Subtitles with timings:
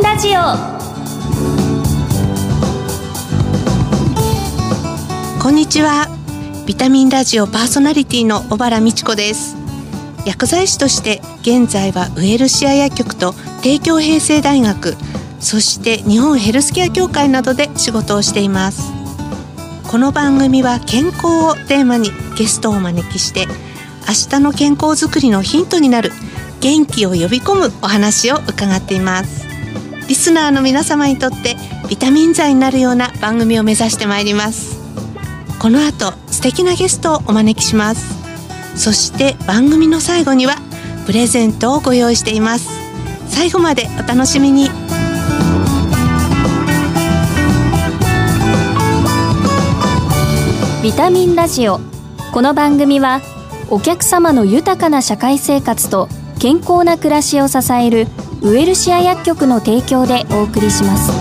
[0.00, 0.40] ンラジオ。
[5.42, 6.08] こんにちは。
[6.66, 9.56] ビタミンラジオパーソナリティの小原美智子です。
[10.24, 14.94] 薬剤師として現在はウエルシア薬局と帝京平成大学
[15.38, 18.90] そして日本ヘルスケア協会などで仕事をしています。
[19.90, 23.46] この番組は健康をテーマにゲストをお招きして
[24.08, 26.10] 明日の健康づくりのヒントになる
[26.60, 29.49] 元気を呼び込むお話を伺っています。
[30.10, 31.54] リスナーの皆様にとって
[31.88, 34.76] ビタミン剤になるような番組を目指してまいります。
[35.60, 38.18] この後素敵なゲストをお招きします。
[38.74, 40.56] そして番組の最後には
[41.06, 42.70] プレゼントをご用意しています。
[43.28, 44.68] 最後までお楽しみに。
[50.82, 51.78] ビタミンラジオ。
[52.32, 53.20] この番組は
[53.70, 56.08] お客様の豊かな社会生活と
[56.40, 58.08] 健康な暮らしを支える
[58.42, 61.12] ウエルシア薬局の提供でお送りします。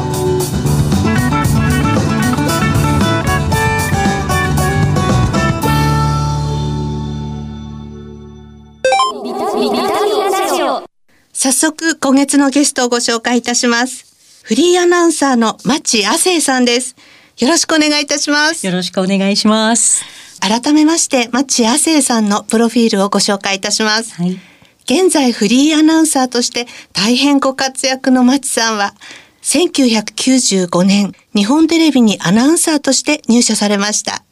[11.34, 14.06] 早速今月のゲストをご紹介いたします。
[14.44, 16.96] フリーアナウンサーの町亜生さんです。
[17.38, 18.66] よろしくお願いいたします。
[18.66, 20.04] よろしくお願いします。
[20.40, 24.49] 改めまして町亜生さんのプロフィールをご紹介いたします、はい
[24.90, 28.96] 現在フリーアナウンサーとして大変ご活躍の町さんは、
[29.44, 34.24] 1995年、日本テレビにアナウンサーとして入社されました。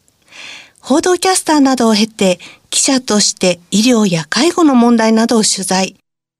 [0.80, 2.40] 報道キャスターなどを経て、
[2.72, 5.96] 記者として医療や介護の問題などを取材。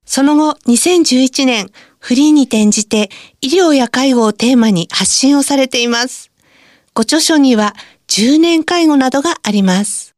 [0.08, 6.32] その後、2011年、フリーに転じて医療や介護をテーマに発信をされています。
[6.96, 7.76] ご著書には
[8.08, 10.17] 10年介護などがあります。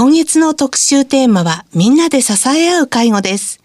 [0.00, 3.60] 今月の特集テーマはみんなで支え合う介護です。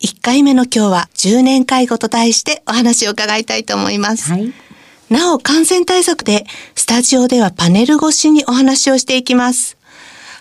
[0.00, 4.32] 1回目の今日は10年介護と題してお話を伺いたいと思います。
[4.32, 4.52] はい
[5.10, 6.44] なお感染対策で
[6.74, 9.76] スタジオではパネル越しにお話をしていきます。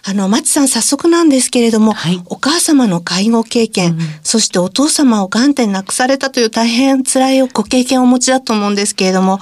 [0.08, 2.22] あの、松さん早速なんですけれども、はい。
[2.28, 9.40] お母様の介護経験、そしてお父様を癌で亡くされたという大変辛いご経験をお持ちだと思うんですけれども、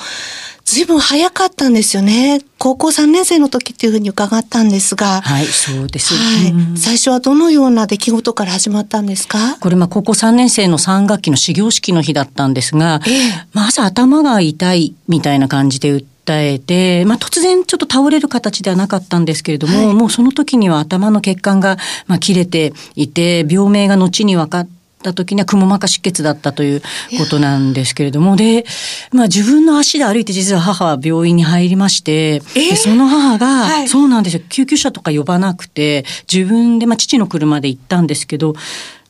[0.64, 2.42] 随分早かったんですよね。
[2.58, 6.78] 高校3年生の時っていうふうに伺ったんですが、はいそうです、はい、うん。
[6.78, 9.58] 最初はどのような出来事から始まったんですか？
[9.60, 13.48] これまあ高校3年生の3学期の始業式の日だったんですが、ええ。
[13.52, 19.94] まあ朝頭が痛いみたいな感じで訴えて、まあ、突然ちょっと倒れる形ではなかったんですけれども、はい。
[19.94, 24.70] もうその時には頭の血管がまあ切れていて病名が後に分かっ
[25.04, 26.82] た時にはくも膜下出血だったという
[27.18, 28.64] ことなんですけれどもで、
[29.12, 33.88] まあ、自分の足で歩いて実は母は病院に入りまして、えでその母が、はい。
[33.88, 34.44] そうなんですよ。
[34.50, 38.56] 救急車とか呼ばなくて自分で、まあ、父の車で行ったんですけど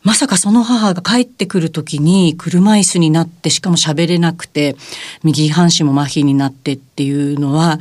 [0.04, 4.76] まさかその母が帰ってくる時に車椅子になってしかも喋れなくて
[5.24, 7.80] 右半身も麻痺になってっていうのは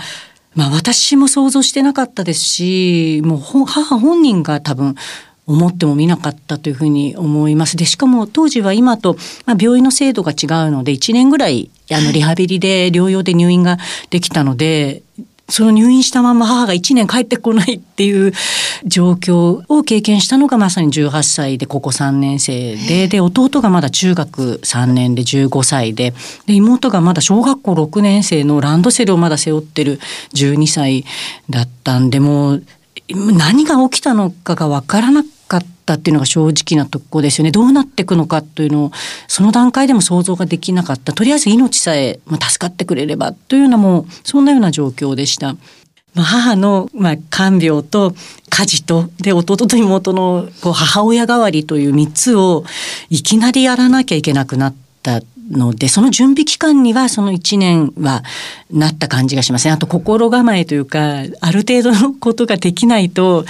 [0.54, 4.94] まあ私も想像してなかったですしもう母本人が多分
[5.44, 7.76] 思ってもみなかったというふうに思います。
[7.76, 13.78] でしかも当時は今と、まあ、病院の制度が違うので1年ぐらいあのリハビリで療養で入院が
[14.10, 15.02] できたので
[15.52, 18.32] その入院したまま母が1年帰ってこないっていう
[18.86, 26.14] 状況を経験したのがまさに18歳で高校3年生でで弟がまだ中学3年で15歳で
[26.46, 30.00] で妹がまだ小学校6年生のランドセルをまだ背負ってる
[30.32, 31.04] 12歳
[31.50, 32.64] だったんでもう
[33.08, 35.28] 何が起きたのかが分からなか
[35.82, 38.92] ったっていうのが正直なとこですよねどうなっていくのかというのを
[39.26, 45.56] その段階でも想像ができなかったとりあえず命さえまあ助かってくれればというようなもうそんなような状況でした。
[46.14, 48.14] まあ、母の、まあ、看病と
[48.50, 52.64] 家事とで弟と妹のこう母親代わりという3つを
[53.08, 58.22] いきなりやらなきゃいけなくなったのでその準備期間にはその1年は
[58.70, 59.72] なった感じがしますね。
[59.72, 63.44] あと心構えというかある程度のことができないと、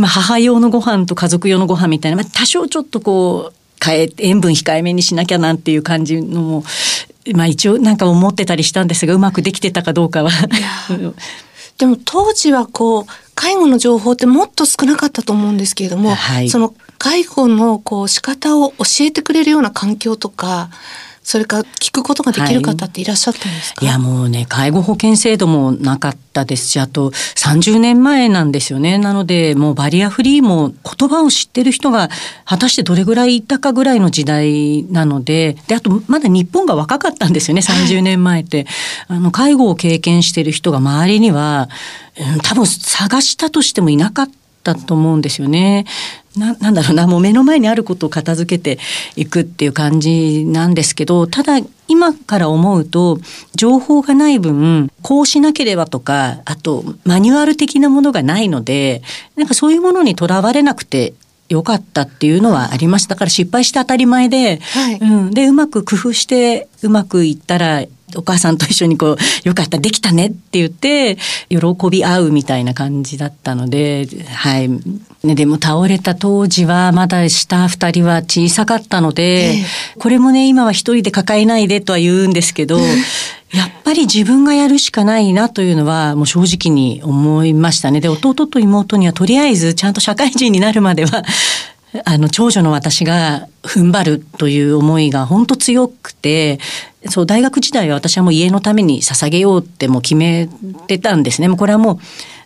[0.00, 3.54] まあ、母用のご飯と家族用のご飯みたいな、まあ、多少ちょっとこう
[3.84, 6.64] 変えて塩分控えめにしなきゃなんていう感じのも
[7.34, 10.30] まあ一応なんか思ってたりしたんですがうまくできてたかどうかは。
[11.76, 13.04] でも当時はこう
[13.34, 20.68] 介護の情報ってもっと少なかったと思うんですけれども、はいその介護のこう仕方を教えてくれるような環境とか
[21.22, 23.88] それから聞くことができる方っていらっしゃったんですか、い。
[23.88, 28.98] やもうね介護保険制度もなかったですしあと30年前なんですよね。
[28.98, 32.08] なのでもうバリアフリーも言葉を知ってる人が
[32.44, 35.56] 果たしてどれぐらいいたかぐらいの時代なので。
[35.68, 38.66] であとまだ日本が若かったんですよね30年前って、
[39.08, 41.68] あの介護を経験してる人が周りには、
[42.18, 45.86] うん多分探したとしてもいなかっただと思うんですよね。
[46.36, 48.80] ななんだろうなもう目の前にあることを片付けて
[49.16, 51.58] いくっていう感じなんですけどただ
[51.88, 53.18] 今から思うと
[53.56, 59.02] 情報がない分こうしなければとかあとマニュアル的なものがないので
[59.34, 61.14] なんかそういうものにとらわれなくて
[61.48, 63.16] よかったっていうのはありました。
[63.16, 67.82] だから失敗して当たり前で、はい、うん、でうまく工夫してうまくいったら
[68.16, 71.16] お母さんと一緒にこう、よかった、できたねって言って、
[71.48, 71.58] 喜
[71.90, 74.68] び合うみたいな感じだったので、はい。
[75.22, 82.78] ね、でも倒れた当時はまだ下二人は小さかったので、えー、これもね、今は一人で抱えないでとは言うんですけど、
[83.52, 88.00] やっぱり自分がやるしかないなというのはもう正直に思いましたね。
[88.00, 91.24] で、弟と妹にはとりあえずちゃんと社会人になるまでは
[92.04, 96.58] あの長女の私が踏ん張るという思いが本当強くて
[97.08, 100.48] そう大学時代は私はもう家のために捧げようってもう決め
[100.86, 101.48] てたんですね。
[101.48, 101.98] もうこれはもう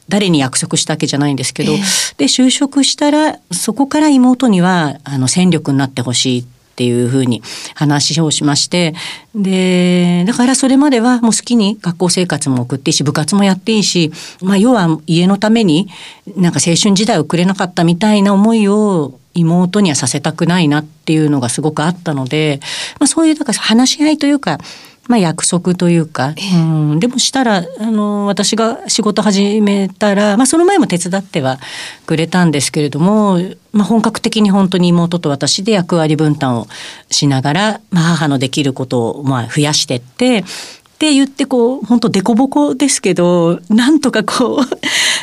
[0.09, 7.41] 誰に約束したわけじゃないんですけど、えー、で就職したらそこから妹にはあの戦力になってほしいっていうふうに
[7.77, 8.95] 話をしまして
[9.33, 14.11] でだからそれまではもう好きに学校生活も送っていいし部活もやっていいし、
[14.43, 15.89] まあ、要は家のために
[16.37, 22.59] なんか青春時代を送れなかったみたいな思いを妹にはさせたくないなっていうのがすごくあったので、
[22.99, 24.59] まあ、そういうだから話し合いというか
[25.07, 26.57] まあ、約束というか、う
[26.95, 31.59] ん、でもしたらあの私が仕事始めたら、まあ、その前も手伝っては
[32.07, 33.39] くれたんですけれども、
[33.73, 36.67] まあ、本格的に本当に妹と私で役割分担を
[37.11, 44.59] しながら、まあ、母のできることをまあ増やしてってって言ってこう本当凸凹ですけどなんとかこう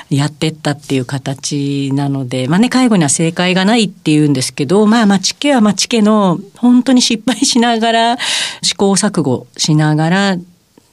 [0.09, 8.17] やってったっていう形なのでまあね介護には正解がないっていうんですけどまあ町家は町家の本当に失敗しながら
[8.61, 10.37] 試行錯誤しながら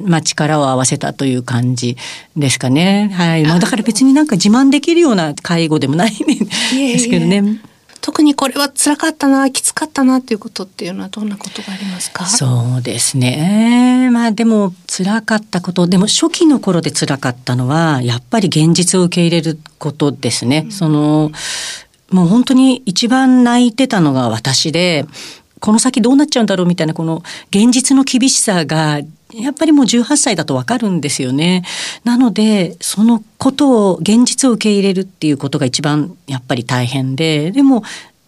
[0.01, 1.97] まあ、力を合わせたという感じ
[2.37, 3.11] ですかね。
[3.15, 3.43] はい。
[3.45, 7.61] まあ、だから別になんか自慢できるような介護でもないんですけどね。
[8.01, 12.27] 特にこれは辛かったなきつかったなっていうことっていうのはどんなことがありますか？
[12.27, 14.09] そうですね。
[14.13, 21.31] まあでも辛かったことでも初期の頃で辛かったのはやっぱり現実を受け入れることですね、うん、その
[22.11, 25.05] もう本当に一番泣いてたのが私で
[25.61, 29.01] この先どうなっちゃうんだろうみたいなこの現実の厳しさが
[29.35, 31.65] やっぱりもう18歳だとわかるんですよね。
[32.05, 37.83] なので、そのことを、現実を受け入れるっていうことが一番やっぱり大変で、でも、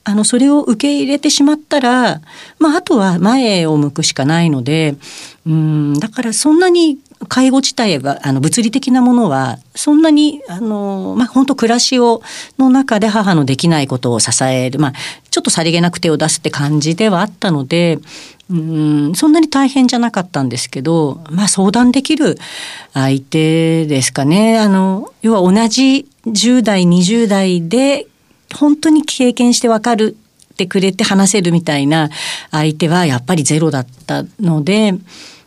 [0.05, 2.21] あの、それを受け入れてしまったら、
[2.59, 4.97] まあ、あとは前を向くしかないので、
[5.47, 12.22] うん、だからそんなに介護自体はあの物理的なものはそんなにあの、まあ、本当暮らしを
[12.58, 14.93] の中で母のできないことを支える、まあ、
[15.31, 17.99] ちょっとさりげなく手を出すって感じではあったので
[18.50, 22.37] うんそんなに大変じゃなかったんですけど、まあ、相談できる
[22.94, 24.58] 相手ですかね。
[24.58, 28.06] あの要は同じ10代20代で
[28.56, 30.16] 本当に経験してわかる
[30.52, 32.11] ってくれて話せるみたいな
[32.50, 34.94] 相手はやっぱりゼロだったので。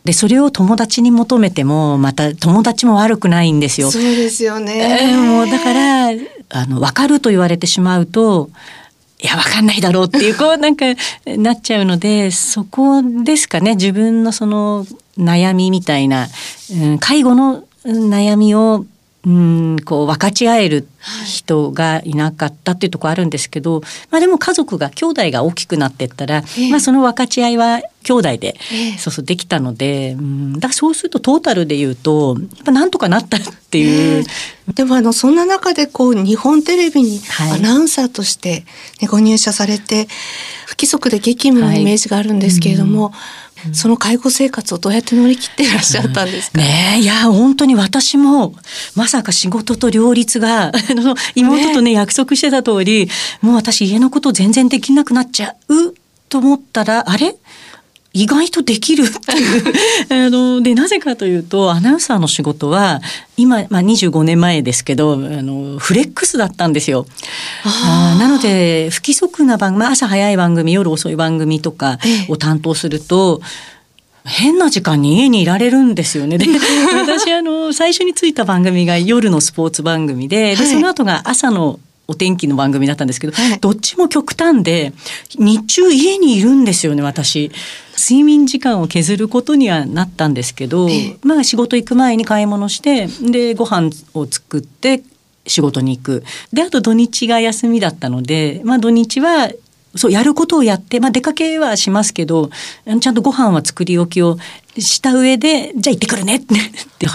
[0.04, 3.90] で、それを友達に求めても、また友達も悪くないんですよ。
[3.90, 5.00] そうですよね。
[5.02, 6.08] えー、もうだから、
[6.50, 8.50] あの、わかると言われてしまうと、
[9.18, 10.84] いや、わかんないだろうっていう、こう、 なんか、
[11.26, 14.86] なっちゃうので、そこですかね、自分のその
[15.18, 16.28] 悩みみたいな、
[16.70, 18.84] うん、介護の悩みを
[19.26, 20.86] うんこう分かち合える
[21.26, 23.80] 人がいなかったっていうところあるんですけど、
[24.10, 34.20] まあ、でも家族が兄弟が大きくなってったら、えー、まあ、その分かち合いは兄弟で、えー、そうそうできたので、うん、だからそうするとトータルで言うとやっぱなんとかなったっていう。
[34.20, 37.20] えー、でもあのそんな中でこう日本テレビに
[37.54, 38.64] アナウンサーとして、
[39.00, 40.06] ね、ご入社されて
[40.66, 43.04] 不規則で激務のイメージがあるんですけれども。
[43.04, 48.54] はいうんその介護生活をどうやって乗り切っていらっしゃったんですか、うん、ねいや本当に私も
[48.94, 50.72] まさか仕事と両立が
[51.34, 53.08] 妹とね、ね、約束してた通り
[53.40, 55.94] もう私家のこと全然できなくなっちゃう
[56.28, 57.36] と思ったらあれ？
[58.14, 63.00] 意外とできるっていうあのでなぜかというとアナウンサーの仕事は
[63.36, 67.06] 今、まあ、25年前ですけどあのフレックスだったんですよ。
[67.64, 73.42] あなので不規則な番組、まあ、朝早い番組夜遅い番組とかを担当すると。
[74.26, 76.38] 変な時間に家にいられるんですよね。
[76.38, 76.46] で、
[76.96, 84.92] 私あの最初についた番組が夜のスポーツ番組で、でその後が朝のお天気の番組だったんですけど、はい、どっちも極端で
[85.38, 87.50] 日中家にいるんですよね私。
[87.96, 90.88] 睡眠時間を削ることにはなったんですけど、
[91.22, 95.02] まあ仕事行く前に買い物してでご飯を作って
[95.46, 96.24] 仕事に行く。
[96.52, 99.50] であと土日が休みだったので、まあ、土日は
[99.96, 102.50] そうやることをやって、まあ、出かけはしますけど
[103.00, 104.38] ちゃんとご飯は作り置きを
[104.78, 106.54] した上で、じゃあ行ってくるねって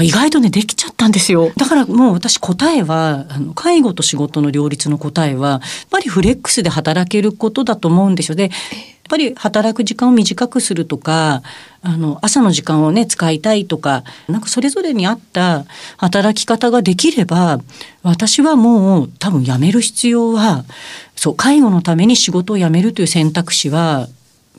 [0.01, 1.51] 意外とね、できちゃったんですよ。
[1.58, 8.36] だからもう私答えは、あの介護と仕事の両立の答えは、やっぱりフレックスで働けることだと思うんですよ。
[8.36, 8.51] で、やっ
[9.10, 11.42] ぱり働く時間を短くするとか、
[11.82, 15.66] あの、朝の時間をね、使いたいとか、なんかそれぞれに合った
[15.98, 17.60] 働き方ができれば、
[18.04, 20.63] 私はもう多分辞める必要は、
[21.16, 24.08] そう、介護のために仕事を辞めるという選択肢は、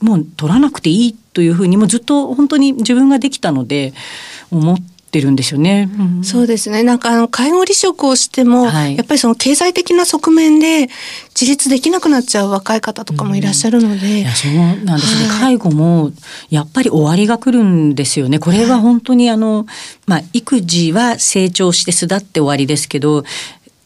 [0.01, 3.93] もう取らなくていいというふうにもずっと本当に自分ができたので
[4.51, 4.79] 思っ
[5.11, 5.91] てるんですよね。
[5.99, 6.83] うん、そうですね。
[6.83, 10.89] なんかあの介護離職をしても、はい、やっぱりその経済的な側面で
[11.39, 14.07] 自立できなくなっちゃう若い方とかもいらっしゃるので。
[14.07, 14.53] うん、いやそう
[14.85, 16.13] なんですね、はい、介護も
[16.49, 18.39] やっぱり終わりが来るんですよね。
[18.39, 19.67] これは本当にあの、
[20.07, 23.25] まあ育児は成長して巣立って終わりですけど、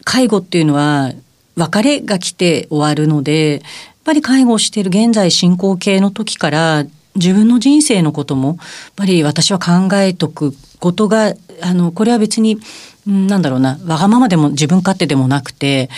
[0.05, 1.13] 介護っていうのは
[1.57, 3.63] 別れが来て終わるので、
[4.05, 6.85] ぱり介護をしている現在進行形の時から
[7.17, 8.59] 自分の人生のこともやっ
[8.97, 12.59] ぱり私は考えとくことがあのこれは別に
[13.07, 15.89] なんだろうなわがままでも自分勝手でもなくて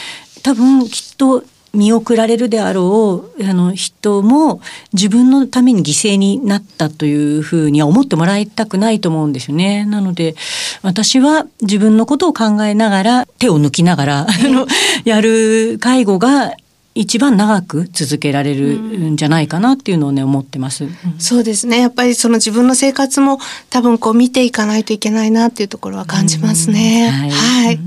[0.43, 4.61] 多分きっと見送られるであろうあの人も
[4.93, 9.85] 自分のために犠牲になったというふうには思ってもらいたくないと思うんですよね。
[9.85, 10.35] なので
[10.83, 14.67] 私は自分のことを考えながら手を抜きながら、あの
[15.05, 16.55] やる介護が
[16.99, 20.88] 一番長く続けられるんじゃないかなっていうのをね思ってます、
[21.19, 21.79] そうですね。
[21.79, 23.38] やっぱりその自分の生活も
[23.69, 27.81] 多分こう見ていかないといけないなっていうところは感じますね、はい、はい、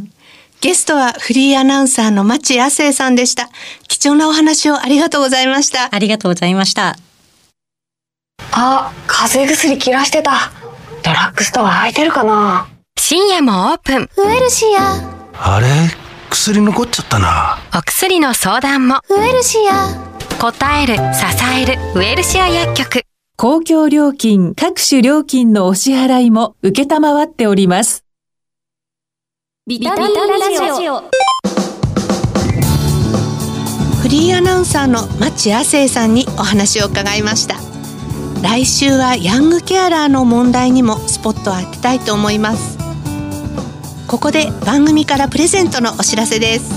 [0.61, 3.49] ゲストはフリーアナウンサーの町亜生さんでした。
[3.87, 5.89] 貴重なお話をありがとうございました。
[5.93, 6.95] ありがとうございました。
[8.51, 10.51] あ風邪薬切らしてた。
[11.03, 12.67] ドラッグストア空いてるかな。
[12.99, 14.09] 深夜もオープン。
[14.17, 15.01] ウエルシア。
[15.33, 15.67] あれ？
[16.29, 17.57] 薬残っちゃったな。
[17.77, 19.01] お薬の相談も。
[19.09, 20.09] ウエルシア。
[20.39, 21.01] 答える支
[21.61, 23.03] えるウエルシア薬局。
[23.35, 26.83] 公共料金各種料金のお支払いも受
[27.23, 28.05] っております。
[29.67, 31.01] ビタミンラジオ。
[34.01, 37.69] フリーアナウンサーの町亜生さんにお話を伺いました。
[38.41, 42.78] 来週はヤングケアラーの問題にもスポットを当てたいと思います
[44.09, 46.71] ここで番組からプレゼントのお知らせです。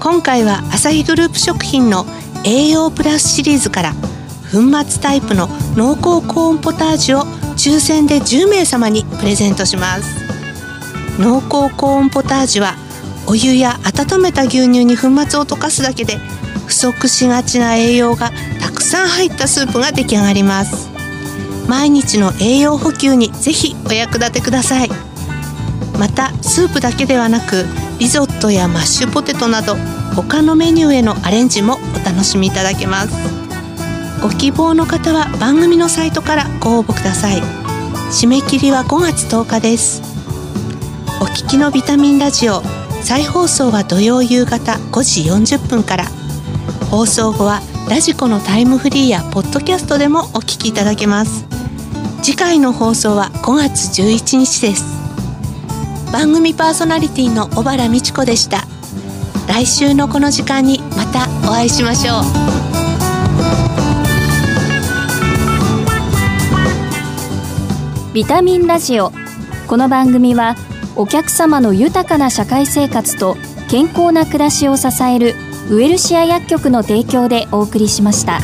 [0.00, 2.04] 今回はアサヒグループ食品の
[2.44, 3.94] 栄養プラスシリーズから
[4.52, 7.22] 粉末タイプの濃厚コーンポタージュを
[7.56, 10.02] 抽選で10名様にプレゼントします。
[11.18, 12.74] 濃厚コーンポタージュは
[13.26, 16.18] お湯や温めた牛乳に粉末を溶かすだけで
[16.66, 20.90] 不足しがちな栄養がたくさん入ったスープが出来上がります。
[21.66, 25.09] 毎日の栄養補給にぜひお役立てください。
[26.00, 27.66] またスープだけではなく
[27.98, 29.76] リゾットやマッシュポテトなど
[30.16, 33.12] 他のメニューへのアレンジもお楽しみいただけます。
[34.22, 37.42] ご希望の方は番組のサイトからご応募ください。
[38.10, 40.00] 締め切りは5月10日です。
[41.20, 42.62] お聞きのビタミンラジオ
[43.02, 46.06] 再放送は土曜夕方5時40分から。
[46.90, 51.44] 放送後はラジコのタイムフリーやポッドキャストでもお聞きいただけます。
[52.22, 54.99] 次回の放送は5月11日です。
[56.12, 58.66] 番組パーソナリティの小原美智子でした。
[59.48, 62.24] 来週のこの時間にまたお会いしましょう。
[68.12, 69.12] ビタミンラジオ。
[69.68, 70.56] この番組は
[70.96, 73.36] お客様の豊かな社会生活と
[73.70, 75.36] 健康な暮らしを支える
[75.70, 78.40] ウエルシア薬局の提供でお送りしました。